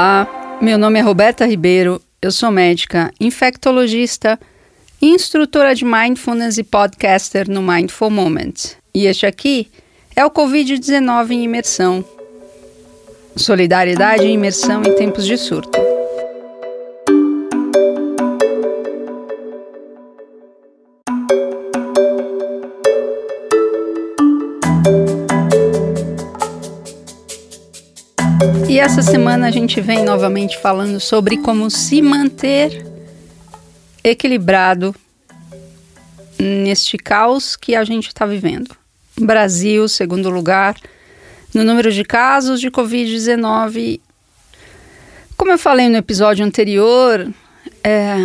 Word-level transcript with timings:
Olá, 0.00 0.56
meu 0.62 0.78
nome 0.78 0.98
é 0.98 1.02
Roberta 1.02 1.44
Ribeiro, 1.44 2.00
eu 2.22 2.32
sou 2.32 2.50
médica, 2.50 3.12
infectologista, 3.20 4.40
instrutora 5.02 5.74
de 5.74 5.84
mindfulness 5.84 6.56
e 6.56 6.64
podcaster 6.64 7.50
no 7.50 7.60
Mindful 7.60 8.08
Moment. 8.08 8.78
E 8.94 9.04
este 9.04 9.26
aqui 9.26 9.70
é 10.16 10.24
o 10.24 10.30
Covid-19 10.30 11.32
em 11.32 11.44
imersão. 11.44 12.02
Solidariedade 13.36 14.24
e 14.24 14.32
imersão 14.32 14.80
em 14.82 14.94
tempos 14.94 15.26
de 15.26 15.36
surto. 15.36 15.89
Essa 28.90 29.02
semana 29.02 29.46
a 29.46 29.50
gente 29.52 29.80
vem 29.80 30.04
novamente 30.04 30.58
falando 30.58 30.98
sobre 30.98 31.36
como 31.36 31.70
se 31.70 32.02
manter 32.02 32.84
equilibrado 34.02 34.92
neste 36.36 36.98
caos 36.98 37.54
que 37.54 37.76
a 37.76 37.84
gente 37.84 38.08
está 38.08 38.26
vivendo. 38.26 38.74
Brasil, 39.16 39.86
segundo 39.86 40.28
lugar, 40.28 40.74
no 41.54 41.62
número 41.62 41.92
de 41.92 42.02
casos 42.02 42.60
de 42.60 42.68
Covid-19. 42.68 44.00
Como 45.36 45.52
eu 45.52 45.58
falei 45.58 45.88
no 45.88 45.96
episódio 45.96 46.44
anterior, 46.44 47.32
é, 47.84 48.16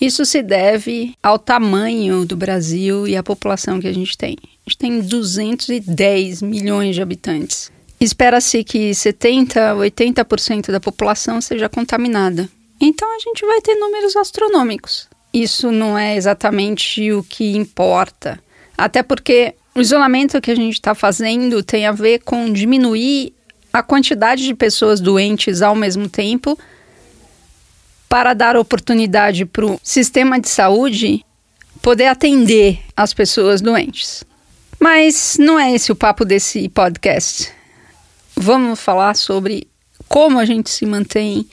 isso 0.00 0.24
se 0.24 0.42
deve 0.42 1.14
ao 1.22 1.38
tamanho 1.38 2.24
do 2.24 2.38
Brasil 2.38 3.06
e 3.06 3.18
à 3.18 3.22
população 3.22 3.78
que 3.78 3.86
a 3.86 3.92
gente 3.92 4.16
tem. 4.16 4.34
A 4.66 4.70
gente 4.70 4.78
tem 4.78 5.00
210 5.02 6.40
milhões 6.40 6.94
de 6.94 7.02
habitantes. 7.02 7.70
Espera-se 8.00 8.62
que 8.62 8.94
70, 8.94 9.74
80% 9.74 10.70
da 10.70 10.78
população 10.78 11.40
seja 11.40 11.68
contaminada. 11.68 12.48
Então 12.80 13.08
a 13.14 13.18
gente 13.18 13.44
vai 13.44 13.60
ter 13.60 13.74
números 13.74 14.14
astronômicos. 14.16 15.08
Isso 15.34 15.72
não 15.72 15.98
é 15.98 16.16
exatamente 16.16 17.10
o 17.12 17.24
que 17.24 17.56
importa. 17.56 18.40
Até 18.76 19.02
porque 19.02 19.54
o 19.74 19.80
isolamento 19.80 20.40
que 20.40 20.50
a 20.50 20.54
gente 20.54 20.74
está 20.74 20.94
fazendo 20.94 21.62
tem 21.62 21.86
a 21.86 21.92
ver 21.92 22.20
com 22.20 22.52
diminuir 22.52 23.34
a 23.72 23.82
quantidade 23.82 24.44
de 24.44 24.54
pessoas 24.54 25.00
doentes 25.00 25.60
ao 25.60 25.74
mesmo 25.74 26.08
tempo 26.08 26.56
para 28.08 28.32
dar 28.32 28.56
oportunidade 28.56 29.44
para 29.44 29.66
o 29.66 29.78
sistema 29.82 30.40
de 30.40 30.48
saúde 30.48 31.24
poder 31.82 32.06
atender 32.06 32.80
as 32.96 33.12
pessoas 33.12 33.60
doentes. 33.60 34.24
Mas 34.80 35.36
não 35.38 35.58
é 35.58 35.74
esse 35.74 35.90
o 35.90 35.96
papo 35.96 36.24
desse 36.24 36.68
podcast 36.68 37.57
vamos 38.38 38.80
falar 38.80 39.14
sobre 39.14 39.66
como 40.08 40.38
a 40.38 40.44
gente 40.44 40.70
se 40.70 40.86
mantém 40.86 41.46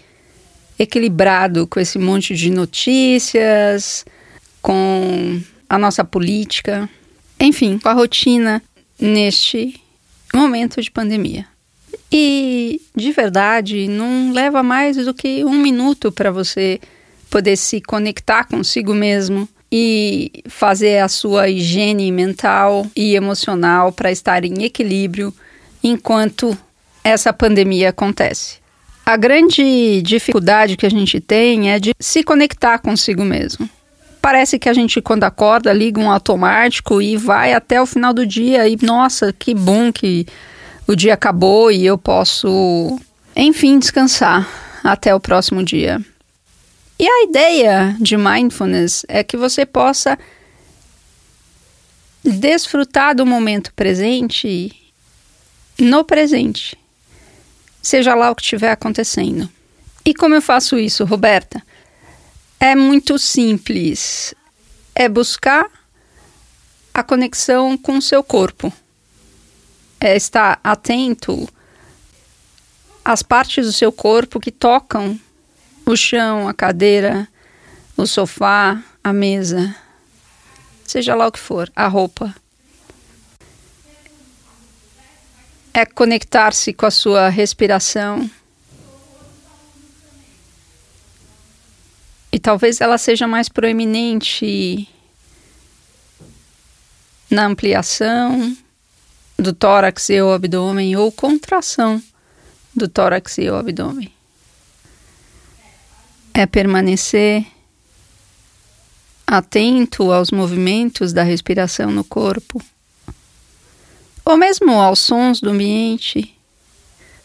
equilibrado 0.78 1.66
com 1.67 1.80
esse 1.80 1.97
monte 1.97 2.36
de 2.36 2.52
notícias, 2.52 4.05
com 4.61 5.41
a 5.69 5.78
nossa 5.78 6.03
política, 6.03 6.89
enfim, 7.39 7.78
com 7.80 7.89
a 7.89 7.94
rotina 7.94 8.61
neste 9.00 9.81
momento 10.33 10.81
de 10.81 10.91
pandemia. 10.91 11.45
E 12.11 12.81
de 12.95 13.11
verdade, 13.11 13.88
não 13.88 14.31
leva 14.31 14.61
mais 14.61 14.95
do 14.97 15.13
que 15.13 15.44
um 15.44 15.56
minuto 15.56 16.11
para 16.11 16.31
você 16.31 16.80
poder 17.30 17.58
se 17.58 17.81
conectar 17.81 18.45
consigo 18.45 18.94
mesmo 18.94 19.50
e 19.72 20.31
fazer 20.47 21.00
a 21.00 21.08
sua 21.08 21.50
higiene 21.50 22.11
mental 22.11 22.86
e 22.95 23.16
emocional 23.16 23.91
para 23.91 24.11
estar 24.11 24.45
em 24.45 24.63
equilíbrio 24.63 25.34
enquanto 25.84 26.57
essa 27.05 27.31
pandemia 27.31 27.89
acontece. 27.89 28.57
A 29.05 29.16
grande 29.16 30.01
dificuldade 30.01 30.75
que 30.75 30.88
a 30.88 30.89
gente 30.89 31.19
tem 31.19 31.69
é 31.69 31.79
de 31.79 31.93
se 31.99 32.23
conectar 32.23 32.79
consigo 32.79 33.23
mesmo. 33.23 33.69
Parece 34.19 34.57
que 34.57 34.67
a 34.67 34.73
gente, 34.73 34.99
quando 35.03 35.23
acorda, 35.23 35.71
liga 35.71 36.01
um 36.01 36.09
automático 36.09 36.99
e 36.99 37.16
vai 37.16 37.53
até 37.53 37.79
o 37.79 37.85
final 37.85 38.11
do 38.11 38.25
dia 38.25 38.67
e, 38.67 38.75
nossa, 38.81 39.31
que 39.31 39.53
bom 39.53 39.93
que 39.93 40.25
o 40.88 40.95
dia 40.95 41.13
acabou 41.13 41.71
e 41.71 41.85
eu 41.85 41.95
posso, 41.95 42.99
enfim, 43.35 43.77
descansar 43.77 44.49
até 44.83 45.13
o 45.13 45.19
próximo 45.19 45.63
dia. 45.63 46.03
E 46.97 47.07
a 47.07 47.23
ideia 47.25 47.95
de 48.01 48.17
mindfulness 48.17 49.05
é 49.07 49.23
que 49.23 49.37
você 49.37 49.63
possa 49.63 50.17
desfrutar 52.23 53.13
do 53.13 53.27
momento 53.27 53.72
presente 53.75 54.72
no 55.77 56.03
presente 56.03 56.75
seja 57.85 58.16
lá 58.16 58.31
o 58.31 58.35
que 58.35 58.41
estiver 58.41 58.72
acontecendo. 58.72 59.47
E 60.03 60.12
como 60.12 60.34
eu 60.34 60.41
faço 60.41 60.75
isso, 60.75 61.06
Roberta? 61.06 61.62
É 62.59 62.75
muito 62.75 63.19
simples. 63.19 64.34
É 64.96 65.07
buscar 65.07 65.69
a 66.91 67.03
conexão 67.03 67.78
com 67.78 68.00
o 68.00 68.01
seu 68.01 68.23
corpo. 68.23 68.73
É 70.00 70.16
estar 70.16 70.59
atento 70.63 71.47
às 73.03 73.22
partes 73.22 73.68
do 73.68 73.72
seu 73.72 73.91
corpo 73.91 74.40
que 74.40 74.52
tocam 74.52 75.19
o 75.85 75.96
chão, 75.96 76.47
a 76.47 76.56
cadeira, 76.56 77.28
o 77.96 78.07
sofá, 78.07 78.84
a 79.03 79.13
mesa, 79.13 79.75
seja 80.84 81.13
lá 81.13 81.28
o 81.28 81.31
que 81.31 81.40
for, 81.40 81.72
a 81.75 81.88
roupa. 81.88 82.34
É 85.75 85.86
conectar-se 85.86 86.72
com 86.72 86.86
a 86.86 86.91
sua 86.91 87.28
respiração. 87.28 88.31
E 92.31 92.40
talvez 92.40 92.80
ela 92.80 92.97
seja 92.97 93.28
mais 93.28 93.50
proeminente 93.50 94.88
na 97.30 97.46
ampliação 97.46 98.56
do 99.38 99.52
tórax 99.52 100.09
e 100.12 100.22
o 100.22 100.31
abdômen 100.31 100.96
ou 100.96 101.12
contração 101.12 102.02
do 102.74 102.88
tórax 102.88 103.38
e 103.38 103.50
o 103.50 103.56
abdômen. 103.58 104.09
É 106.34 106.46
permanecer 106.46 107.46
atento 109.28 110.09
aos 110.14 110.31
movimentos 110.31 111.12
da 111.12 111.24
respiração 111.24 111.91
no 111.91 112.06
corpo 112.06 112.64
ou 114.25 114.36
mesmo 114.36 114.72
aos 114.72 115.00
sons 115.00 115.40
do 115.40 115.52
ambiente, 115.52 116.36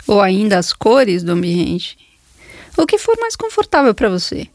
ou 0.06 0.20
ainda 0.20 0.58
às 0.58 0.72
cores 0.72 1.22
do 1.22 1.32
ambiente, 1.32 1.96
o 2.76 2.86
que 2.86 2.98
for 2.98 3.16
mais 3.18 3.34
confortável 3.34 3.94
para 3.94 4.10
você. 4.10 4.46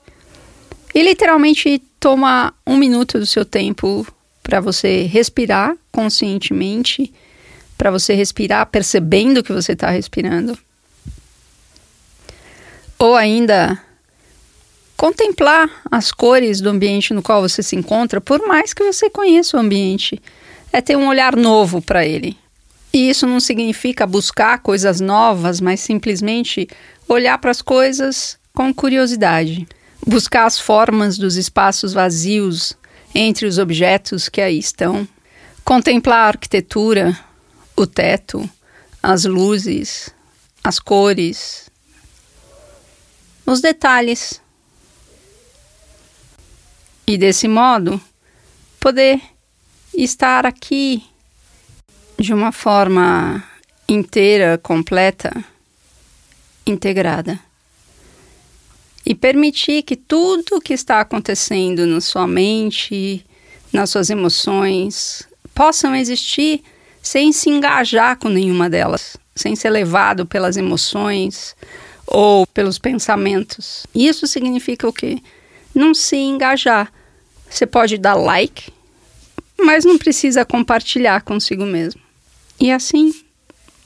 E 0.93 1.01
literalmente 1.01 1.81
toma 1.99 2.53
um 2.65 2.77
minuto 2.77 3.17
do 3.17 3.25
seu 3.25 3.43
tempo 3.43 4.07
para 4.43 4.61
você 4.61 5.03
respirar 5.03 5.75
conscientemente, 5.91 7.11
para 7.77 7.89
você 7.89 8.13
respirar 8.13 8.67
percebendo 8.67 9.43
que 9.43 9.51
você 9.51 9.73
está 9.73 9.89
respirando. 9.89 10.57
Ou 12.97 13.15
ainda 13.15 13.81
contemplar 14.95 15.69
as 15.91 16.11
cores 16.11 16.61
do 16.61 16.69
ambiente 16.69 17.13
no 17.13 17.21
qual 17.21 17.41
você 17.41 17.61
se 17.61 17.75
encontra, 17.75 18.21
por 18.21 18.47
mais 18.47 18.73
que 18.73 18.83
você 18.83 19.09
conheça 19.09 19.57
o 19.57 19.59
ambiente 19.59 20.21
é 20.75 20.81
ter 20.81 20.97
um 20.97 21.07
olhar 21.07 21.37
novo 21.37 21.81
para 21.81 22.05
ele. 22.05 22.37
E 22.93 23.09
isso 23.09 23.25
não 23.25 23.39
significa 23.39 24.05
buscar 24.05 24.59
coisas 24.59 24.99
novas, 24.99 25.61
mas 25.61 25.79
simplesmente 25.79 26.67
olhar 27.07 27.37
para 27.37 27.49
as 27.49 27.61
coisas 27.61 28.37
com 28.53 28.73
curiosidade. 28.73 29.65
Buscar 30.05 30.43
as 30.43 30.59
formas 30.59 31.17
dos 31.17 31.37
espaços 31.37 31.93
vazios 31.93 32.75
entre 33.13 33.45
os 33.45 33.57
objetos 33.57 34.27
que 34.27 34.41
aí 34.41 34.59
estão. 34.59 35.07
Contemplar 35.63 36.25
a 36.25 36.27
arquitetura, 36.27 37.17
o 37.73 37.87
teto, 37.87 38.49
as 39.01 39.23
luzes, 39.23 40.13
as 40.61 40.77
cores, 40.77 41.69
os 43.45 43.61
detalhes. 43.61 44.41
E 47.07 47.17
desse 47.17 47.47
modo, 47.47 48.01
poder 48.77 49.21
estar 50.03 50.45
aqui 50.45 51.03
de 52.19 52.33
uma 52.33 52.51
forma 52.51 53.43
inteira, 53.87 54.57
completa, 54.57 55.43
integrada. 56.65 57.39
E 59.05 59.13
permitir 59.13 59.83
que 59.83 59.95
tudo 59.95 60.55
o 60.55 60.61
que 60.61 60.73
está 60.73 60.99
acontecendo 60.99 61.85
na 61.85 62.01
sua 62.01 62.25
mente, 62.25 63.23
nas 63.71 63.91
suas 63.91 64.09
emoções, 64.09 65.27
possam 65.53 65.95
existir 65.95 66.63
sem 67.01 67.31
se 67.31 67.49
engajar 67.49 68.17
com 68.17 68.29
nenhuma 68.29 68.67
delas, 68.67 69.15
sem 69.35 69.55
ser 69.55 69.69
levado 69.69 70.25
pelas 70.25 70.57
emoções 70.57 71.55
ou 72.07 72.47
pelos 72.47 72.79
pensamentos. 72.79 73.85
Isso 73.93 74.25
significa 74.25 74.87
o 74.87 74.93
quê? 74.93 75.19
Não 75.73 75.93
se 75.93 76.15
engajar. 76.15 76.91
Você 77.47 77.67
pode 77.67 77.99
dar 77.99 78.15
like, 78.15 78.71
mas 79.57 79.85
não 79.85 79.97
precisa 79.97 80.45
compartilhar 80.45 81.21
consigo 81.21 81.65
mesmo. 81.65 82.01
E 82.59 82.71
assim 82.71 83.13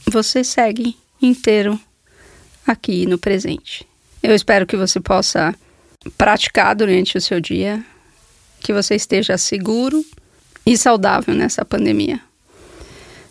você 0.08 0.44
segue 0.44 0.98
inteiro 1.22 1.80
aqui 2.66 3.06
no 3.06 3.18
presente. 3.18 3.88
Eu 4.22 4.36
espero 4.36 4.66
que 4.66 4.76
você 4.76 5.00
possa 5.00 5.56
praticar 6.18 6.76
durante 6.76 7.18
o 7.18 7.22
seu 7.22 7.40
dia, 7.40 7.84
que 8.60 8.74
você 8.74 8.96
esteja 8.96 9.38
seguro 9.38 10.04
e 10.66 10.78
saudável 10.78 11.34
nessa 11.34 11.64
pandemia. 11.64 12.20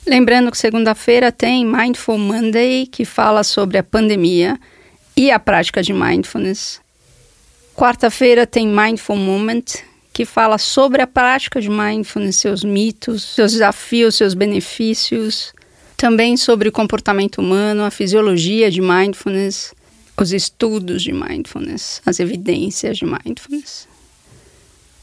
Lembrando 0.06 0.50
que 0.50 0.56
segunda-feira 0.56 1.30
tem 1.30 1.66
Mindful 1.66 2.18
Monday, 2.18 2.86
que 2.86 3.04
fala 3.04 3.44
sobre 3.44 3.76
a 3.76 3.82
pandemia 3.82 4.58
e 5.16 5.30
a 5.30 5.38
prática 5.38 5.82
de 5.82 5.92
mindfulness. 5.92 6.80
Quarta-feira 7.74 8.46
tem 8.46 8.66
Mindful 8.66 9.16
Moment, 9.16 9.64
que 10.18 10.24
fala 10.24 10.58
sobre 10.58 11.00
a 11.00 11.06
prática 11.06 11.60
de 11.60 11.70
mindfulness, 11.70 12.34
seus 12.34 12.64
mitos, 12.64 13.22
seus 13.22 13.52
desafios, 13.52 14.16
seus 14.16 14.34
benefícios. 14.34 15.52
Também 15.96 16.36
sobre 16.36 16.68
o 16.68 16.72
comportamento 16.72 17.38
humano, 17.38 17.84
a 17.84 17.90
fisiologia 17.92 18.68
de 18.68 18.80
mindfulness, 18.80 19.72
os 20.16 20.32
estudos 20.32 21.04
de 21.04 21.12
mindfulness, 21.12 22.02
as 22.04 22.18
evidências 22.18 22.98
de 22.98 23.04
mindfulness. 23.04 23.86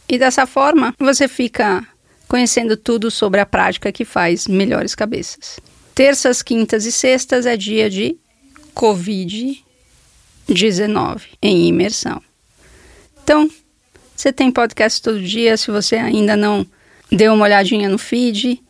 E 0.09 0.17
dessa 0.17 0.45
forma, 0.45 0.93
você 0.99 1.29
fica 1.29 1.87
conhecendo 2.27 2.75
tudo 2.75 3.09
sobre 3.09 3.39
a 3.39 3.45
prática 3.45 3.93
que 3.93 4.03
faz 4.03 4.49
melhores 4.49 4.95
cabeças. 4.95 5.61
Terças, 5.93 6.41
quintas 6.41 6.85
e 6.85 6.91
sextas 6.91 7.45
é 7.45 7.55
dia 7.55 7.89
de 7.89 8.17
Covid-19 8.75 11.21
em 11.41 11.69
imersão. 11.69 12.21
Então, 13.23 13.49
você 14.15 14.31
tem 14.31 14.51
podcast 14.51 15.01
todo 15.01 15.21
dia. 15.21 15.57
Se 15.57 15.69
você 15.69 15.95
ainda 15.97 16.37
não 16.37 16.65
deu 17.11 17.33
uma 17.33 17.43
olhadinha 17.45 17.89
no 17.89 17.97
feed, 17.97 18.61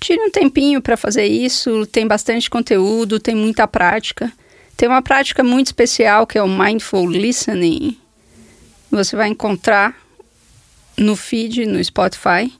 tire 0.00 0.20
um 0.20 0.30
tempinho 0.30 0.80
para 0.80 0.96
fazer 0.96 1.26
isso. 1.26 1.86
Tem 1.86 2.06
bastante 2.06 2.48
conteúdo, 2.48 3.20
tem 3.20 3.34
muita 3.34 3.68
prática. 3.68 4.32
Tem 4.76 4.88
uma 4.88 5.02
prática 5.02 5.44
muito 5.44 5.66
especial 5.66 6.26
que 6.26 6.38
é 6.38 6.42
o 6.42 6.48
Mindful 6.48 7.08
Listening. 7.08 7.96
Você 8.90 9.14
vai 9.14 9.28
encontrar 9.28 9.96
no 10.96 11.14
feed, 11.16 11.66
no 11.66 11.82
Spotify 11.82 12.52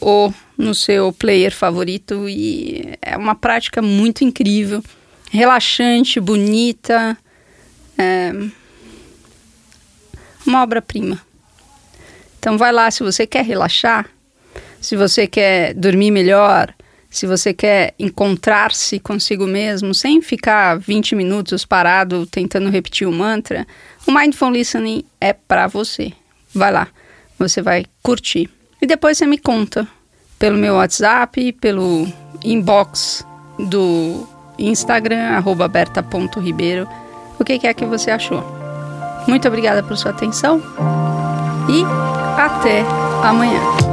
ou 0.00 0.32
no 0.56 0.74
seu 0.74 1.12
player 1.12 1.54
favorito 1.54 2.28
e 2.28 2.96
é 3.02 3.16
uma 3.16 3.34
prática 3.34 3.82
muito 3.82 4.24
incrível, 4.24 4.82
relaxante, 5.30 6.20
bonita, 6.20 7.16
é 7.96 8.32
uma 10.46 10.62
obra-prima. 10.62 11.27
Então 12.48 12.56
vai 12.56 12.72
lá 12.72 12.90
se 12.90 13.02
você 13.02 13.26
quer 13.26 13.44
relaxar, 13.44 14.08
se 14.80 14.96
você 14.96 15.26
quer 15.26 15.74
dormir 15.74 16.10
melhor, 16.10 16.72
se 17.10 17.26
você 17.26 17.52
quer 17.52 17.92
encontrar-se 17.98 18.98
consigo 18.98 19.46
mesmo, 19.46 19.92
sem 19.92 20.22
ficar 20.22 20.78
20 20.78 21.14
minutos 21.14 21.66
parado 21.66 22.24
tentando 22.24 22.70
repetir 22.70 23.06
o 23.06 23.12
mantra, 23.12 23.66
o 24.06 24.10
Mindful 24.10 24.50
Listening 24.50 25.04
é 25.20 25.34
para 25.34 25.66
você. 25.66 26.10
Vai 26.54 26.72
lá, 26.72 26.88
você 27.38 27.60
vai 27.60 27.84
curtir. 28.02 28.48
E 28.80 28.86
depois 28.86 29.18
você 29.18 29.26
me 29.26 29.36
conta 29.36 29.86
pelo 30.38 30.56
meu 30.56 30.76
WhatsApp, 30.76 31.52
pelo 31.52 32.10
inbox 32.42 33.26
do 33.58 34.26
Instagram, 34.58 35.42
berta.ribeiro, 35.70 36.88
o 37.38 37.44
que 37.44 37.66
é 37.66 37.74
que 37.74 37.84
você 37.84 38.10
achou. 38.10 38.42
Muito 39.26 39.46
obrigada 39.46 39.82
por 39.82 39.98
sua 39.98 40.12
atenção 40.12 40.62
e 41.68 42.17
até 42.38 42.84
amanhã. 43.22 43.87